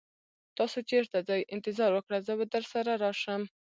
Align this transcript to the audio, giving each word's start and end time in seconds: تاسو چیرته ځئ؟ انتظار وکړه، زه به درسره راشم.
تاسو 0.57 0.77
چیرته 0.89 1.17
ځئ؟ 1.27 1.41
انتظار 1.55 1.91
وکړه، 1.93 2.17
زه 2.27 2.33
به 2.39 2.45
درسره 2.53 2.91
راشم. 3.03 3.41